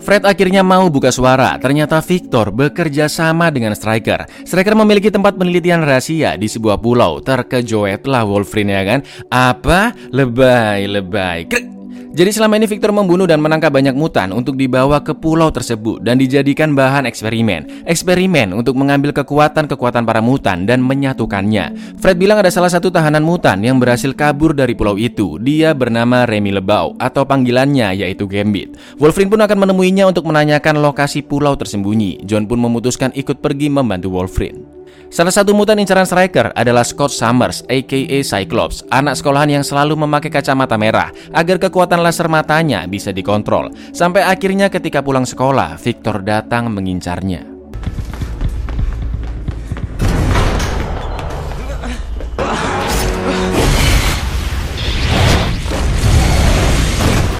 Fred 0.00 0.24
akhirnya 0.24 0.64
mau 0.64 0.88
buka 0.88 1.12
suara. 1.12 1.60
Ternyata 1.60 2.00
Victor 2.00 2.48
bekerja 2.48 3.12
sama 3.12 3.52
dengan 3.52 3.76
Striker. 3.76 4.24
Striker 4.48 4.72
memiliki 4.72 5.12
tempat 5.12 5.36
penelitian 5.36 5.84
rahasia 5.84 6.40
di 6.40 6.48
sebuah 6.48 6.80
pulau. 6.80 7.20
Terkejoetlah 7.20 8.24
Wolverine 8.24 8.72
ya 8.72 8.82
kan? 8.88 9.00
Apa? 9.28 9.92
Lebay, 10.16 10.88
lebay. 10.88 11.52
Krek. 11.52 11.73
Jadi 12.14 12.30
selama 12.30 12.62
ini 12.62 12.70
Victor 12.70 12.94
membunuh 12.94 13.26
dan 13.26 13.42
menangkap 13.42 13.74
banyak 13.74 13.90
mutan 13.90 14.30
untuk 14.30 14.54
dibawa 14.54 15.02
ke 15.02 15.18
pulau 15.18 15.50
tersebut 15.50 15.98
dan 15.98 16.14
dijadikan 16.14 16.70
bahan 16.70 17.10
eksperimen. 17.10 17.82
Eksperimen 17.90 18.54
untuk 18.54 18.78
mengambil 18.78 19.10
kekuatan-kekuatan 19.10 20.06
para 20.06 20.22
mutan 20.22 20.62
dan 20.62 20.78
menyatukannya. 20.78 21.74
Fred 21.98 22.14
bilang 22.14 22.38
ada 22.38 22.54
salah 22.54 22.70
satu 22.70 22.94
tahanan 22.94 23.26
mutan 23.26 23.58
yang 23.66 23.82
berhasil 23.82 24.14
kabur 24.14 24.54
dari 24.54 24.78
pulau 24.78 24.94
itu. 24.94 25.42
Dia 25.42 25.74
bernama 25.74 26.22
Remy 26.22 26.54
Lebau 26.54 26.94
atau 27.02 27.26
panggilannya 27.26 27.98
yaitu 27.98 28.30
Gambit. 28.30 28.78
Wolverine 29.02 29.34
pun 29.34 29.42
akan 29.42 29.66
menemuinya 29.66 30.06
untuk 30.06 30.30
menanyakan 30.30 30.78
lokasi 30.86 31.26
pulau 31.26 31.58
tersembunyi. 31.58 32.22
John 32.22 32.46
pun 32.46 32.62
memutuskan 32.62 33.10
ikut 33.18 33.42
pergi 33.42 33.66
membantu 33.66 34.14
Wolverine. 34.14 34.83
Salah 35.14 35.30
satu 35.30 35.54
mutan 35.54 35.78
incaran 35.78 36.02
Striker 36.02 36.50
adalah 36.58 36.82
Scott 36.82 37.14
Summers, 37.14 37.62
aka 37.70 38.18
Cyclops, 38.26 38.82
anak 38.90 39.14
sekolahan 39.14 39.62
yang 39.62 39.64
selalu 39.64 39.94
memakai 39.94 40.26
kacamata 40.26 40.74
merah 40.74 41.14
agar 41.30 41.62
kekuatan 41.62 42.02
laser 42.02 42.26
matanya 42.26 42.82
bisa 42.90 43.14
dikontrol. 43.14 43.70
Sampai 43.94 44.26
akhirnya 44.26 44.66
ketika 44.66 45.06
pulang 45.06 45.22
sekolah, 45.22 45.78
Victor 45.78 46.18
datang 46.26 46.66
mengincarnya. 46.74 47.53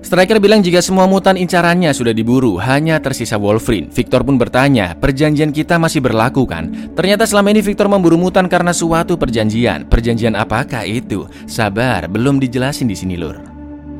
Striker 0.04 0.36
bilang 0.36 0.60
jika 0.60 0.84
semua 0.84 1.08
mutan 1.08 1.32
incarannya 1.32 1.88
sudah 1.96 2.12
diburu, 2.12 2.60
hanya 2.60 3.00
tersisa 3.00 3.40
Wolverine. 3.40 3.88
Victor 3.88 4.20
pun 4.20 4.36
bertanya, 4.36 4.92
perjanjian 4.92 5.48
kita 5.48 5.80
masih 5.80 6.04
berlaku 6.04 6.44
kan? 6.44 6.92
Ternyata 6.92 7.24
selama 7.24 7.56
ini 7.56 7.64
Victor 7.64 7.88
memburu 7.88 8.20
mutan 8.20 8.44
karena 8.44 8.76
suatu 8.76 9.16
perjanjian. 9.16 9.88
Perjanjian 9.88 10.36
apakah 10.36 10.84
itu? 10.84 11.24
Sabar, 11.48 12.04
belum 12.04 12.36
dijelasin 12.36 12.84
di 12.84 12.92
sini 12.92 13.16
lur. 13.16 13.40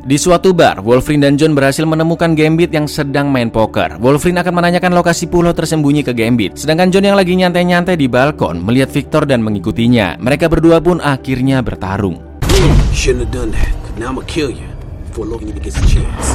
Di 0.04 0.20
suatu 0.20 0.52
bar, 0.52 0.84
Wolverine 0.84 1.24
dan 1.24 1.40
John 1.40 1.56
berhasil 1.56 1.88
menemukan 1.88 2.36
Gambit 2.36 2.76
yang 2.76 2.84
sedang 2.84 3.32
main 3.32 3.48
poker. 3.48 3.96
Wolverine 3.96 4.44
akan 4.44 4.60
menanyakan 4.60 4.92
lokasi 4.92 5.24
pulau 5.32 5.56
tersembunyi 5.56 6.04
ke 6.04 6.12
Gambit, 6.12 6.60
sedangkan 6.60 6.92
John 6.92 7.08
yang 7.08 7.16
lagi 7.16 7.32
nyantai-nyantai 7.32 7.96
di 7.96 8.12
balkon 8.12 8.60
melihat 8.60 8.92
Victor 8.92 9.24
dan 9.24 9.40
mengikutinya. 9.40 10.20
Mereka 10.20 10.52
berdua 10.52 10.84
pun 10.84 11.00
akhirnya 11.00 11.64
bertarung. 11.64 12.20
You 14.44 14.73
before 15.14 15.30
Logan 15.30 15.46
even 15.46 15.62
gets 15.62 15.78
a 15.78 15.86
chance. 15.86 16.34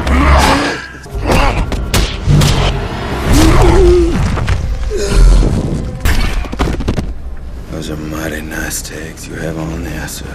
Those 7.75 7.91
are 7.91 7.99
mighty 8.07 8.39
nice 8.39 8.79
tags 8.79 9.27
you 9.27 9.35
have 9.35 9.59
on 9.59 9.83
there, 9.83 10.07
sir. 10.07 10.31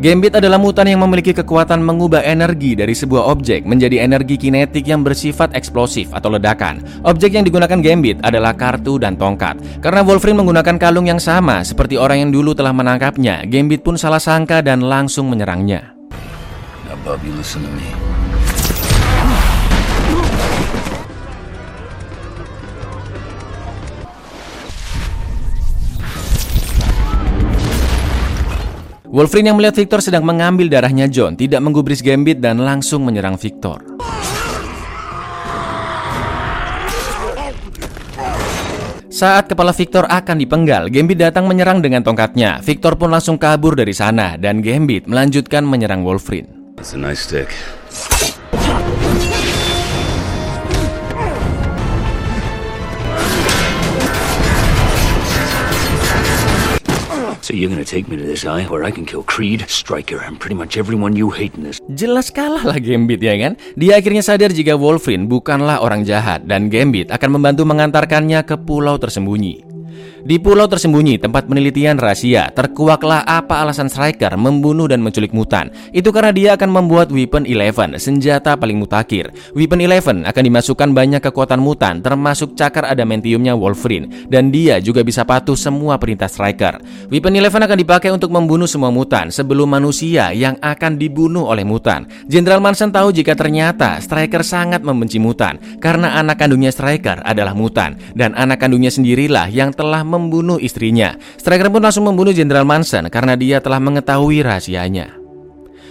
Gambit 0.00 0.40
adalah 0.40 0.56
mutan 0.56 0.88
yang 0.88 1.04
memiliki 1.04 1.36
kekuatan 1.36 1.84
mengubah 1.84 2.24
energi 2.24 2.72
dari 2.72 2.96
sebuah 2.96 3.28
objek 3.28 3.68
menjadi 3.68 4.08
energi 4.08 4.40
kinetik 4.40 4.88
yang 4.88 5.04
bersifat 5.04 5.52
eksplosif 5.52 6.08
atau 6.16 6.32
ledakan. 6.32 6.80
Objek 7.04 7.36
yang 7.36 7.44
digunakan 7.44 7.76
Gambit 7.76 8.24
adalah 8.24 8.56
kartu 8.56 8.96
dan 8.96 9.20
tongkat. 9.20 9.60
Karena 9.84 10.00
Wolverine 10.00 10.40
menggunakan 10.40 10.80
kalung 10.80 11.04
yang 11.04 11.20
sama 11.20 11.60
seperti 11.60 12.00
orang 12.00 12.24
yang 12.24 12.30
dulu 12.32 12.56
telah 12.56 12.72
menangkapnya, 12.72 13.44
Gambit 13.44 13.84
pun 13.84 14.00
salah 14.00 14.22
sangka 14.24 14.64
dan 14.64 14.80
langsung 14.80 15.28
menyerangnya. 15.28 15.99
Bub, 17.00 17.16
you 17.24 17.32
listen 17.32 17.64
to 17.64 17.72
me. 17.72 17.88
Wolverine 29.08 29.48
yang 29.48 29.56
melihat 29.56 29.80
Victor 29.80 30.04
sedang 30.04 30.28
mengambil 30.28 30.68
darahnya 30.68 31.08
John 31.08 31.40
tidak 31.40 31.64
menggubris 31.64 32.04
Gambit 32.04 32.44
dan 32.44 32.60
langsung 32.60 33.08
menyerang 33.08 33.40
Victor. 33.40 33.80
Saat 39.08 39.48
kepala 39.48 39.72
Victor 39.72 40.04
akan 40.04 40.36
dipenggal, 40.36 40.92
Gambit 40.92 41.16
datang 41.16 41.48
menyerang 41.48 41.80
dengan 41.80 42.04
tongkatnya. 42.04 42.60
Victor 42.60 43.00
pun 43.00 43.08
langsung 43.08 43.40
kabur 43.40 43.72
dari 43.72 43.96
sana 43.96 44.36
dan 44.36 44.60
Gambit 44.60 45.08
melanjutkan 45.08 45.64
menyerang 45.64 46.04
Wolverine. 46.04 46.59
That's 46.80 46.96
a 46.96 47.02
nice 47.04 47.20
stick. 47.28 47.52
So 57.44 57.52
you're 57.52 57.68
gonna 57.68 57.84
take 57.84 58.08
me 58.08 58.16
to 58.16 58.24
this 58.24 58.48
eye 58.48 58.64
where 58.64 58.88
I 58.88 58.88
can 58.88 59.04
kill 59.04 59.20
Creed, 59.28 59.68
Stryker, 59.68 60.24
and 60.24 60.40
pretty 60.40 60.56
much 60.56 60.80
everyone 60.80 61.12
you 61.20 61.28
hate 61.28 61.52
in 61.52 61.68
this. 61.68 61.84
Jelas 61.92 62.32
kalah 62.32 62.64
lah 62.64 62.80
Gambit 62.80 63.20
ya 63.20 63.36
kan? 63.36 63.60
Dia 63.76 64.00
akhirnya 64.00 64.24
sadar 64.24 64.48
jika 64.48 64.72
Wolverine 64.72 65.28
bukanlah 65.28 65.84
orang 65.84 66.08
jahat 66.08 66.48
dan 66.48 66.72
Gambit 66.72 67.12
akan 67.12 67.36
membantu 67.36 67.68
mengantarkannya 67.68 68.40
ke 68.48 68.56
pulau 68.56 68.96
tersembunyi. 68.96 69.68
Di 70.20 70.36
pulau 70.36 70.68
tersembunyi, 70.68 71.16
tempat 71.16 71.48
penelitian 71.48 71.96
rahasia, 71.96 72.52
terkuaklah 72.52 73.24
apa 73.24 73.64
alasan 73.64 73.88
Striker 73.88 74.36
membunuh 74.36 74.84
dan 74.84 75.00
menculik 75.00 75.32
mutan. 75.32 75.72
Itu 75.96 76.12
karena 76.12 76.28
dia 76.28 76.50
akan 76.60 76.68
membuat 76.68 77.08
Weapon 77.08 77.48
Eleven, 77.48 77.96
senjata 77.96 78.52
paling 78.60 78.76
mutakhir. 78.76 79.32
Weapon 79.56 79.80
Eleven 79.80 80.28
akan 80.28 80.42
dimasukkan 80.44 80.92
banyak 80.92 81.24
kekuatan 81.24 81.56
mutan, 81.56 82.04
termasuk 82.04 82.52
cakar 82.52 82.84
adamantiumnya 82.92 83.56
Wolverine, 83.56 84.28
dan 84.28 84.52
dia 84.52 84.76
juga 84.76 85.00
bisa 85.00 85.24
patuh 85.24 85.56
semua 85.56 85.96
perintah 85.96 86.28
Striker. 86.28 86.84
Weapon 87.08 87.40
Eleven 87.40 87.64
akan 87.64 87.78
dipakai 87.80 88.12
untuk 88.12 88.28
membunuh 88.28 88.68
semua 88.68 88.92
mutan 88.92 89.32
sebelum 89.32 89.72
manusia 89.72 90.36
yang 90.36 90.60
akan 90.60 91.00
dibunuh 91.00 91.48
oleh 91.48 91.64
mutan. 91.64 92.04
Jenderal 92.28 92.60
Manson 92.60 92.92
tahu 92.92 93.08
jika 93.08 93.32
ternyata 93.32 93.96
Striker 94.04 94.44
sangat 94.44 94.84
membenci 94.84 95.16
mutan 95.16 95.56
karena 95.80 96.20
anak 96.20 96.44
kandungnya 96.44 96.68
Striker 96.68 97.24
adalah 97.24 97.56
mutan 97.56 97.96
dan 98.12 98.36
anak 98.36 98.60
kandungnya 98.60 98.92
sendirilah 98.92 99.48
yang 99.48 99.72
telah 99.72 100.09
membunuh 100.10 100.58
istrinya. 100.58 101.14
Striker 101.38 101.70
pun 101.70 101.86
langsung 101.86 102.02
membunuh 102.10 102.34
Jenderal 102.34 102.66
Manson 102.66 103.06
karena 103.06 103.38
dia 103.38 103.62
telah 103.62 103.78
mengetahui 103.78 104.42
rahasianya. 104.42 105.14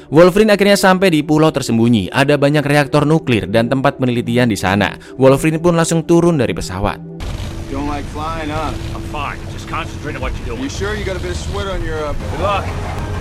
Wolverine 0.09 0.51
akhirnya 0.51 0.75
sampai 0.75 1.13
di 1.13 1.21
pulau 1.21 1.53
tersembunyi. 1.53 2.09
Ada 2.09 2.35
banyak 2.35 2.65
reaktor 2.65 3.05
nuklir 3.05 3.45
dan 3.45 3.69
tempat 3.69 4.01
penelitian 4.01 4.49
di 4.49 4.57
sana. 4.57 4.97
Wolverine 5.15 5.61
pun 5.61 5.77
langsung 5.77 6.03
turun 6.03 6.35
dari 6.35 6.51
pesawat. 6.51 6.97
You 7.69 7.77
don't 7.77 7.85
like 7.85 8.05
flying, 8.09 8.49
huh? 8.49 8.73
I'm 8.97 9.05
fine. 9.13 9.37
Just 9.53 9.69
concentrate 9.69 10.17
on 10.17 10.25
what 10.25 10.33
you're 10.49 10.57
You 10.57 10.73
sure 10.73 10.97
you 10.97 11.05
got 11.05 11.15
a 11.15 11.21
bit 11.21 11.37
of 11.37 11.37
sweat 11.37 11.69
on 11.69 11.85
your 11.85 12.01
uh, 12.01 12.17
Good 12.17 12.41
luck. 12.41 12.65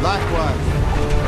Likewise. 0.01 1.28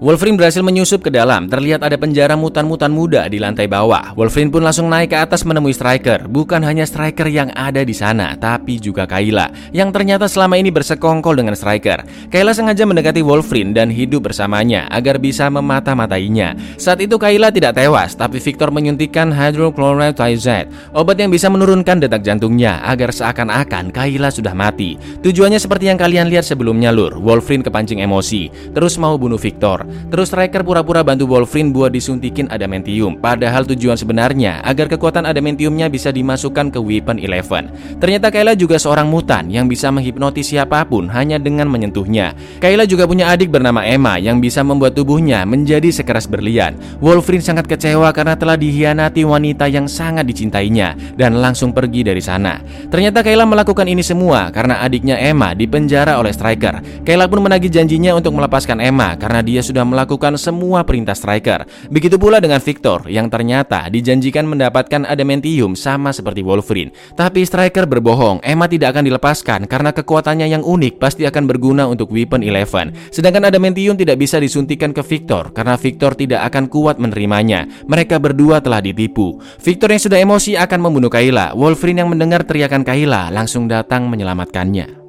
Wolverine 0.00 0.40
berhasil 0.40 0.64
menyusup 0.64 1.04
ke 1.04 1.12
dalam. 1.12 1.44
Terlihat 1.44 1.84
ada 1.84 1.92
penjara 2.00 2.32
mutan-mutan 2.32 2.88
muda 2.88 3.28
di 3.28 3.36
lantai 3.36 3.68
bawah. 3.68 4.16
Wolverine 4.16 4.48
pun 4.48 4.64
langsung 4.64 4.88
naik 4.88 5.12
ke 5.12 5.18
atas 5.20 5.44
menemui 5.44 5.76
Striker. 5.76 6.24
Bukan 6.24 6.64
hanya 6.64 6.88
Striker 6.88 7.28
yang 7.28 7.52
ada 7.52 7.84
di 7.84 7.92
sana, 7.92 8.32
tapi 8.32 8.80
juga 8.80 9.04
Kayla, 9.04 9.52
yang 9.76 9.92
ternyata 9.92 10.24
selama 10.24 10.56
ini 10.56 10.72
bersekongkol 10.72 11.36
dengan 11.36 11.52
Striker. 11.52 12.00
Kayla 12.32 12.56
sengaja 12.56 12.88
mendekati 12.88 13.20
Wolverine 13.20 13.76
dan 13.76 13.92
hidup 13.92 14.32
bersamanya 14.32 14.88
agar 14.88 15.20
bisa 15.20 15.52
memata-matainya. 15.52 16.56
Saat 16.80 17.04
itu 17.04 17.20
Kayla 17.20 17.52
tidak 17.52 17.76
tewas, 17.76 18.16
tapi 18.16 18.40
Victor 18.40 18.72
menyuntikkan 18.72 19.28
hydrochlorothiazide, 19.28 20.96
obat 20.96 21.20
yang 21.20 21.28
bisa 21.28 21.52
menurunkan 21.52 22.00
detak 22.00 22.24
jantungnya 22.24 22.80
agar 22.88 23.12
seakan-akan 23.12 23.92
Kayla 23.92 24.32
sudah 24.32 24.56
mati. 24.56 24.96
Tujuannya 25.20 25.60
seperti 25.60 25.92
yang 25.92 26.00
kalian 26.00 26.32
lihat 26.32 26.48
sebelumnya, 26.48 26.88
Lur. 26.88 27.20
Wolverine 27.20 27.60
kepancing 27.60 28.00
emosi, 28.00 28.72
terus 28.72 28.96
mau 28.96 29.20
bunuh 29.20 29.36
Victor. 29.36 29.89
Terus 30.10 30.30
Striker 30.30 30.62
pura-pura 30.62 31.02
bantu 31.02 31.26
Wolverine 31.30 31.74
buat 31.74 31.90
disuntikin 31.90 32.46
adamantium. 32.50 33.18
Padahal 33.18 33.66
tujuan 33.68 33.98
sebenarnya 33.98 34.62
agar 34.62 34.90
kekuatan 34.90 35.26
adamantiumnya 35.26 35.90
bisa 35.90 36.14
dimasukkan 36.14 36.74
ke 36.74 36.78
Weapon 36.78 37.18
Eleven. 37.18 37.70
Ternyata 37.98 38.30
Kayla 38.30 38.54
juga 38.54 38.78
seorang 38.78 39.10
mutan 39.10 39.50
yang 39.50 39.66
bisa 39.66 39.90
menghipnotis 39.90 40.50
siapa 40.50 40.82
pun 40.86 41.10
hanya 41.10 41.36
dengan 41.38 41.70
menyentuhnya. 41.70 42.34
Kayla 42.58 42.86
juga 42.86 43.06
punya 43.06 43.30
adik 43.30 43.50
bernama 43.50 43.82
Emma 43.86 44.16
yang 44.16 44.38
bisa 44.38 44.62
membuat 44.66 44.94
tubuhnya 44.94 45.42
menjadi 45.44 45.90
sekeras 45.90 46.30
berlian. 46.30 46.78
Wolverine 46.98 47.44
sangat 47.44 47.66
kecewa 47.66 48.10
karena 48.14 48.34
telah 48.34 48.58
dihianati 48.58 49.22
wanita 49.26 49.66
yang 49.70 49.86
sangat 49.86 50.26
dicintainya 50.26 50.94
Dan 51.14 51.38
langsung 51.38 51.70
pergi 51.70 52.06
dari 52.06 52.22
sana. 52.22 52.60
Ternyata 52.88 53.20
Kayla 53.20 53.46
melakukan 53.46 53.86
ini 53.86 54.00
semua 54.00 54.48
karena 54.54 54.80
adiknya 54.80 55.18
Emma 55.18 55.52
dipenjara 55.52 56.16
oleh 56.18 56.32
Striker. 56.32 57.04
Kayla 57.04 57.26
pun 57.26 57.42
menagih 57.44 57.72
janjinya 57.72 58.16
untuk 58.16 58.34
melepaskan 58.36 58.80
Emma 58.80 59.14
karena 59.16 59.40
dia 59.44 59.60
sudah 59.60 59.79
melakukan 59.88 60.36
semua 60.36 60.84
perintah 60.84 61.16
Striker. 61.16 61.64
Begitu 61.88 62.20
pula 62.20 62.42
dengan 62.42 62.60
Victor 62.60 63.08
yang 63.08 63.32
ternyata 63.32 63.88
dijanjikan 63.88 64.44
mendapatkan 64.44 65.08
adamantium 65.08 65.78
sama 65.78 66.10
seperti 66.10 66.44
Wolverine. 66.44 66.92
Tapi 67.16 67.46
Striker 67.46 67.88
berbohong, 67.88 68.44
Emma 68.44 68.66
tidak 68.68 68.96
akan 68.96 69.04
dilepaskan 69.06 69.60
karena 69.70 69.94
kekuatannya 69.94 70.50
yang 70.50 70.66
unik 70.66 71.00
pasti 71.00 71.24
akan 71.24 71.46
berguna 71.46 71.86
untuk 71.86 72.10
Weapon 72.10 72.42
Eleven. 72.44 72.92
Sedangkan 73.14 73.48
adamantium 73.48 73.96
tidak 73.96 74.20
bisa 74.20 74.36
disuntikan 74.42 74.90
ke 74.90 75.00
Victor 75.00 75.54
karena 75.54 75.78
Victor 75.78 76.12
tidak 76.18 76.44
akan 76.50 76.66
kuat 76.66 76.98
menerimanya. 76.98 77.68
Mereka 77.86 78.18
berdua 78.20 78.58
telah 78.60 78.82
ditipu. 78.82 79.40
Victor 79.60 79.92
yang 79.92 80.02
sudah 80.02 80.18
emosi 80.20 80.58
akan 80.58 80.80
membunuh 80.80 81.12
Kayla. 81.12 81.52
Wolverine 81.54 82.02
yang 82.04 82.10
mendengar 82.10 82.44
teriakan 82.44 82.82
Kayla 82.82 83.30
langsung 83.30 83.66
datang 83.68 84.08
menyelamatkannya. 84.08 85.00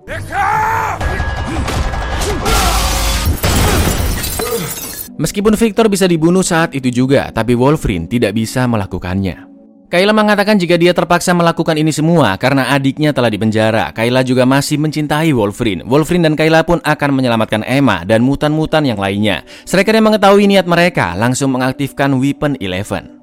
Meskipun 5.21 5.53
Victor 5.53 5.85
bisa 5.85 6.09
dibunuh 6.09 6.41
saat 6.41 6.73
itu 6.73 6.89
juga, 6.89 7.29
tapi 7.29 7.53
Wolverine 7.53 8.09
tidak 8.09 8.33
bisa 8.33 8.65
melakukannya. 8.65 9.45
Kayla 9.91 10.17
mengatakan 10.17 10.57
jika 10.57 10.79
dia 10.81 10.97
terpaksa 10.97 11.35
melakukan 11.35 11.77
ini 11.77 11.93
semua 11.93 12.33
karena 12.41 12.73
adiknya 12.73 13.13
telah 13.13 13.29
dipenjara. 13.29 13.93
Kayla 13.93 14.25
juga 14.25 14.49
masih 14.49 14.81
mencintai 14.81 15.29
Wolverine. 15.29 15.85
Wolverine 15.85 16.25
dan 16.25 16.33
Kayla 16.33 16.65
pun 16.65 16.81
akan 16.81 17.09
menyelamatkan 17.13 17.61
Emma 17.67 18.01
dan 18.01 18.25
mutan-mutan 18.25 18.81
yang 18.81 18.97
lainnya. 18.97 19.45
Striker 19.67 19.93
yang 19.93 20.09
mengetahui 20.09 20.47
niat 20.49 20.65
mereka 20.65 21.13
langsung 21.13 21.53
mengaktifkan 21.53 22.17
Weapon 22.17 22.57
Eleven. 22.57 23.20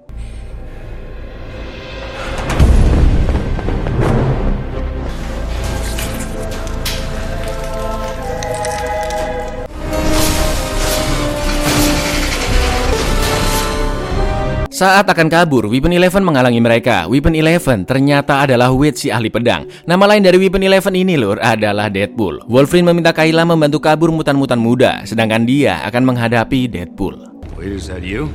Saat 14.78 15.10
akan 15.10 15.26
kabur, 15.26 15.66
Weapon 15.66 15.90
Eleven 15.90 16.22
menghalangi 16.22 16.62
mereka. 16.62 17.10
Weapon 17.10 17.34
Eleven 17.34 17.82
ternyata 17.82 18.46
adalah 18.46 18.70
Wade 18.70 18.94
si 18.94 19.10
ahli 19.10 19.26
pedang. 19.26 19.66
Nama 19.90 20.14
lain 20.14 20.22
dari 20.22 20.38
Weapon 20.38 20.62
Eleven 20.62 20.94
ini 20.94 21.18
lur 21.18 21.34
adalah 21.42 21.90
Deadpool. 21.90 22.46
Wolverine 22.46 22.86
meminta 22.86 23.10
Kayla 23.10 23.42
membantu 23.42 23.82
kabur 23.82 24.14
mutan-mutan 24.14 24.54
muda, 24.54 25.02
sedangkan 25.02 25.42
dia 25.42 25.82
akan 25.82 26.14
menghadapi 26.14 26.70
Deadpool. 26.70 27.18
Wait, 27.58 27.74
is 27.74 27.90
that 27.90 28.06
you? 28.06 28.30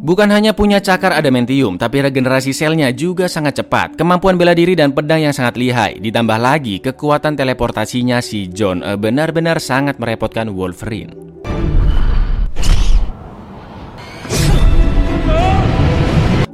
Bukan 0.00 0.32
hanya 0.32 0.56
punya 0.56 0.80
cakar 0.80 1.12
adamantium, 1.12 1.76
tapi 1.76 2.00
regenerasi 2.00 2.56
selnya 2.56 2.88
juga 2.88 3.28
sangat 3.28 3.60
cepat. 3.60 4.00
Kemampuan 4.00 4.40
bela 4.40 4.56
diri 4.56 4.72
dan 4.72 4.96
pedang 4.96 5.20
yang 5.20 5.36
sangat 5.36 5.60
lihai, 5.60 6.00
ditambah 6.00 6.40
lagi 6.40 6.80
kekuatan 6.80 7.36
teleportasinya 7.36 8.24
si 8.24 8.48
John 8.48 8.80
eh, 8.80 8.96
benar-benar 8.96 9.60
sangat 9.60 10.00
merepotkan 10.00 10.56
Wolverine. 10.56 11.29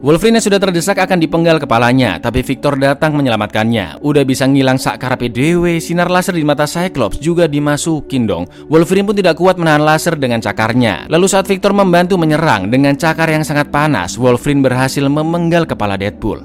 Wolverine 0.06 0.38
yang 0.38 0.46
sudah 0.46 0.62
terdesak 0.62 1.02
akan 1.02 1.18
dipenggal 1.18 1.58
kepalanya, 1.58 2.22
tapi 2.22 2.46
Victor 2.46 2.78
datang 2.78 3.18
menyelamatkannya. 3.18 4.06
Udah 4.06 4.22
bisa 4.22 4.46
ngilang 4.46 4.78
sak 4.78 5.02
karape 5.02 5.26
dewe, 5.26 5.82
sinar 5.82 6.06
laser 6.06 6.38
di 6.38 6.46
mata 6.46 6.62
Cyclops 6.62 7.18
juga 7.18 7.50
dimasukin 7.50 8.22
dong. 8.22 8.46
Wolverine 8.70 9.02
pun 9.02 9.18
tidak 9.18 9.34
kuat 9.34 9.58
menahan 9.58 9.82
laser 9.82 10.14
dengan 10.14 10.38
cakarnya. 10.38 11.10
Lalu 11.10 11.26
saat 11.26 11.50
Victor 11.50 11.74
membantu 11.74 12.14
menyerang 12.22 12.70
dengan 12.70 12.94
cakar 12.94 13.34
yang 13.34 13.42
sangat 13.42 13.66
panas, 13.74 14.14
Wolverine 14.14 14.62
berhasil 14.62 15.02
memenggal 15.02 15.66
kepala 15.66 15.98
Deadpool. 15.98 16.38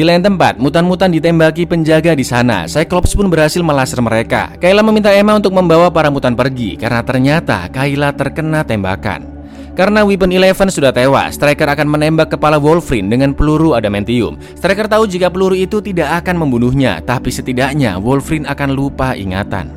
Di 0.00 0.08
lain 0.08 0.24
tempat, 0.24 0.56
mutan-mutan 0.56 1.12
ditembaki 1.12 1.68
penjaga 1.68 2.16
di 2.16 2.24
sana. 2.24 2.64
Cyclops 2.64 3.12
pun 3.12 3.28
berhasil 3.28 3.60
melaser 3.60 4.00
mereka. 4.00 4.48
Kayla 4.56 4.80
meminta 4.80 5.12
Emma 5.12 5.36
untuk 5.36 5.52
membawa 5.52 5.92
para 5.92 6.08
mutan 6.08 6.32
pergi 6.32 6.72
karena 6.80 7.04
ternyata 7.04 7.68
Kayla 7.68 8.16
terkena 8.16 8.64
tembakan. 8.64 9.28
Karena 9.76 10.00
Weapon 10.00 10.32
Eleven 10.32 10.72
sudah 10.72 10.88
tewas, 10.88 11.36
Striker 11.36 11.68
akan 11.68 11.84
menembak 11.84 12.32
kepala 12.32 12.56
Wolverine 12.56 13.12
dengan 13.12 13.36
peluru 13.36 13.76
adamantium. 13.76 14.40
Striker 14.56 14.88
tahu 14.88 15.04
jika 15.04 15.28
peluru 15.28 15.52
itu 15.52 15.84
tidak 15.84 16.24
akan 16.24 16.48
membunuhnya, 16.48 17.04
tapi 17.04 17.28
setidaknya 17.28 18.00
Wolverine 18.00 18.48
akan 18.48 18.72
lupa 18.72 19.12
ingatan. 19.12 19.68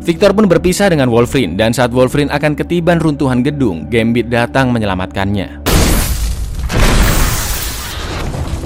Victor 0.00 0.32
pun 0.32 0.48
berpisah 0.48 0.88
dengan 0.88 1.12
Wolverine 1.12 1.60
dan 1.60 1.76
saat 1.76 1.92
Wolverine 1.92 2.32
akan 2.32 2.56
ketiban 2.56 2.96
runtuhan 2.96 3.44
gedung, 3.44 3.92
Gambit 3.92 4.32
datang 4.32 4.72
menyelamatkannya. 4.72 5.68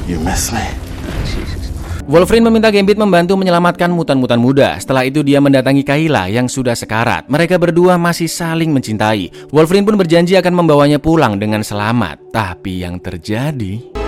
You 0.07 0.23
miss 0.23 0.55
me? 0.55 0.84
Wolverine 2.05 2.45
meminta 2.45 2.69
Gambit 2.69 3.01
membantu 3.01 3.33
menyelamatkan 3.33 3.89
mutan-mutan 3.89 4.37
muda. 4.37 4.77
Setelah 4.77 5.09
itu 5.09 5.25
dia 5.25 5.41
mendatangi 5.41 5.81
Kayla 5.81 6.29
yang 6.29 6.53
sudah 6.53 6.77
sekarat. 6.77 7.25
Mereka 7.33 7.57
berdua 7.57 7.97
masih 7.97 8.29
saling 8.29 8.69
mencintai. 8.77 9.33
Wolverine 9.49 9.89
pun 9.89 9.97
berjanji 9.97 10.37
akan 10.37 10.53
membawanya 10.53 11.01
pulang 11.01 11.41
dengan 11.41 11.65
selamat. 11.65 12.21
Tapi 12.29 12.85
yang 12.85 13.01
terjadi... 13.01 14.04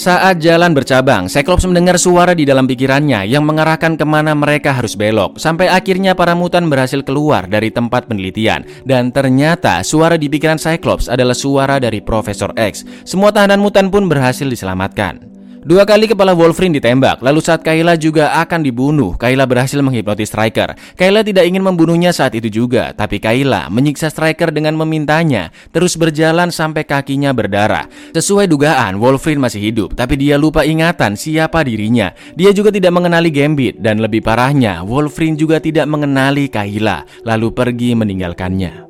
Saat 0.00 0.40
jalan 0.40 0.72
bercabang, 0.72 1.28
Cyclops 1.28 1.68
mendengar 1.68 2.00
suara 2.00 2.32
di 2.32 2.48
dalam 2.48 2.64
pikirannya 2.64 3.28
yang 3.28 3.44
mengarahkan 3.44 4.00
ke 4.00 4.04
mana 4.08 4.32
mereka 4.32 4.72
harus 4.72 4.96
belok. 4.96 5.36
Sampai 5.36 5.68
akhirnya 5.68 6.16
para 6.16 6.32
mutan 6.32 6.72
berhasil 6.72 7.04
keluar 7.04 7.44
dari 7.44 7.68
tempat 7.68 8.08
penelitian. 8.08 8.64
Dan 8.88 9.12
ternyata 9.12 9.84
suara 9.84 10.16
di 10.16 10.32
pikiran 10.32 10.56
Cyclops 10.56 11.12
adalah 11.12 11.36
suara 11.36 11.76
dari 11.76 12.00
Profesor 12.00 12.48
X. 12.56 12.88
Semua 13.04 13.28
tahanan 13.28 13.60
mutan 13.60 13.92
pun 13.92 14.08
berhasil 14.08 14.48
diselamatkan. 14.48 15.39
Dua 15.60 15.84
kali 15.84 16.08
kepala 16.08 16.32
Wolverine 16.32 16.80
ditembak, 16.80 17.20
lalu 17.20 17.44
saat 17.44 17.60
Kayla 17.60 17.92
juga 18.00 18.32
akan 18.40 18.64
dibunuh, 18.64 19.12
Kayla 19.20 19.44
berhasil 19.44 19.76
menghipnotis 19.84 20.32
Striker. 20.32 20.72
Kayla 20.96 21.20
tidak 21.20 21.44
ingin 21.44 21.60
membunuhnya 21.60 22.16
saat 22.16 22.32
itu 22.32 22.48
juga, 22.48 22.96
tapi 22.96 23.20
Kayla 23.20 23.68
menyiksa 23.68 24.08
Striker 24.08 24.56
dengan 24.56 24.72
memintanya 24.80 25.52
terus 25.68 26.00
berjalan 26.00 26.48
sampai 26.48 26.88
kakinya 26.88 27.36
berdarah. 27.36 27.92
Sesuai 28.16 28.48
dugaan, 28.48 28.96
Wolverine 28.96 29.44
masih 29.44 29.60
hidup, 29.60 29.92
tapi 29.92 30.16
dia 30.16 30.40
lupa 30.40 30.64
ingatan 30.64 31.12
siapa 31.12 31.60
dirinya. 31.60 32.16
Dia 32.32 32.56
juga 32.56 32.72
tidak 32.72 32.96
mengenali 32.96 33.28
Gambit, 33.28 33.84
dan 33.84 34.00
lebih 34.00 34.24
parahnya, 34.24 34.80
Wolverine 34.80 35.36
juga 35.36 35.60
tidak 35.60 35.84
mengenali 35.84 36.48
Kayla, 36.48 37.04
lalu 37.28 37.52
pergi 37.52 37.92
meninggalkannya. 37.92 38.89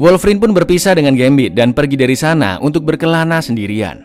Wolverine 0.00 0.40
pun 0.40 0.56
berpisah 0.56 0.96
dengan 0.96 1.12
Gambit 1.12 1.52
dan 1.52 1.76
pergi 1.76 2.00
dari 2.00 2.16
sana 2.16 2.56
untuk 2.64 2.88
berkelana 2.88 3.44
sendirian. 3.44 4.00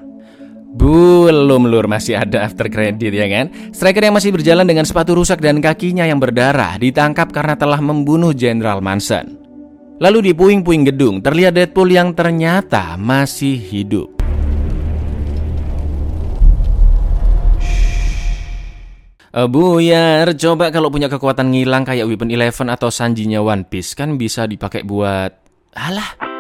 Belum 0.75 1.71
lur 1.71 1.87
masih 1.87 2.19
ada 2.19 2.43
after 2.43 2.67
credit 2.67 3.15
ya 3.15 3.23
kan? 3.31 3.71
Striker 3.71 4.03
yang 4.03 4.11
masih 4.11 4.35
berjalan 4.35 4.67
dengan 4.67 4.83
sepatu 4.83 5.15
rusak 5.15 5.39
dan 5.39 5.63
kakinya 5.63 6.03
yang 6.03 6.19
berdarah 6.19 6.75
Ditangkap 6.75 7.31
karena 7.31 7.55
telah 7.55 7.79
membunuh 7.79 8.35
General 8.35 8.83
Manson. 8.83 9.39
Lalu 10.03 10.19
di 10.19 10.31
puing-puing 10.35 10.83
gedung 10.91 11.23
terlihat 11.23 11.55
Deadpool 11.55 11.87
yang 11.87 12.11
ternyata 12.11 12.99
masih 12.99 13.55
hidup. 13.55 14.11
Eh, 19.31 19.47
Buyar, 19.47 20.35
coba 20.35 20.75
kalau 20.75 20.91
punya 20.91 21.07
kekuatan 21.07 21.55
ngilang 21.55 21.87
kayak 21.87 22.03
Weapon 22.03 22.35
Eleven 22.35 22.67
atau 22.67 22.91
Sanjinya 22.91 23.39
One 23.39 23.63
Piece 23.63 23.95
kan 23.95 24.19
bisa 24.19 24.43
dipakai 24.43 24.83
buat... 24.83 25.44
Hala. 25.75 26.34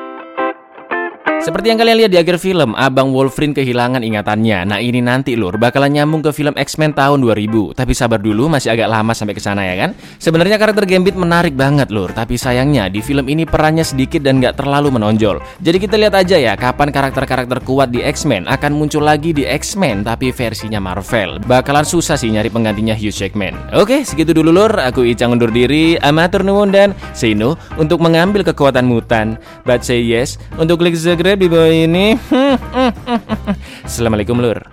Seperti 1.45 1.69
yang 1.69 1.77
kalian 1.77 1.97
lihat 2.01 2.11
di 2.11 2.17
akhir 2.17 2.41
film, 2.41 2.73
Abang 2.73 3.13
Wolverine 3.13 3.53
kehilangan 3.53 4.01
ingatannya. 4.01 4.65
Nah 4.65 4.81
ini 4.81 4.97
nanti 4.97 5.37
lur, 5.37 5.61
bakalan 5.61 5.93
nyambung 5.93 6.25
ke 6.25 6.33
film 6.33 6.57
X-Men 6.57 6.97
tahun 6.97 7.21
2000. 7.21 7.77
Tapi 7.77 7.93
sabar 7.93 8.17
dulu, 8.17 8.49
masih 8.49 8.73
agak 8.73 8.89
lama 8.89 9.13
sampai 9.13 9.37
ke 9.37 9.41
sana 9.45 9.61
ya 9.61 9.85
kan? 9.85 9.93
Sebenarnya 10.17 10.57
karakter 10.57 10.89
Gambit 10.89 11.13
menarik 11.13 11.53
banget 11.53 11.93
lur, 11.93 12.09
tapi 12.09 12.33
sayangnya 12.41 12.89
di 12.89 13.05
film 13.05 13.29
ini 13.29 13.45
perannya 13.45 13.85
sedikit 13.85 14.25
dan 14.25 14.41
nggak 14.41 14.57
terlalu 14.57 14.97
menonjol. 14.97 15.37
Jadi 15.61 15.77
kita 15.77 16.01
lihat 16.01 16.17
aja 16.17 16.41
ya, 16.41 16.57
kapan 16.57 16.89
karakter-karakter 16.89 17.61
kuat 17.61 17.93
di 17.93 18.01
X-Men 18.01 18.49
akan 18.49 18.71
muncul 18.73 19.05
lagi 19.05 19.29
di 19.29 19.45
X-Men 19.45 20.01
tapi 20.01 20.33
versinya 20.33 20.81
Marvel. 20.81 21.37
Bakalan 21.45 21.85
susah 21.85 22.17
sih 22.17 22.33
nyari 22.33 22.49
penggantinya 22.49 22.97
Hugh 22.97 23.13
Jackman. 23.13 23.53
Oke, 23.77 24.01
segitu 24.01 24.33
dulu 24.33 24.49
lur. 24.49 24.73
Aku 24.81 25.05
Icang 25.05 25.37
undur 25.37 25.53
diri, 25.53 25.99
amatur 26.01 26.41
nuwun 26.41 26.73
dan 26.73 26.97
say 27.13 27.37
no 27.37 27.53
untuk 27.77 28.01
mengambil 28.01 28.41
kekuatan 28.41 28.89
mutan. 28.89 29.37
But 29.61 29.85
say 29.85 30.01
yes 30.01 30.41
untuk 30.57 30.81
klik 30.81 30.97
subscribe 30.97 31.34
di 31.35 31.47
bawah 31.51 31.71
ini. 31.71 32.15
Assalamualaikum 33.87 34.39
lur. 34.39 34.63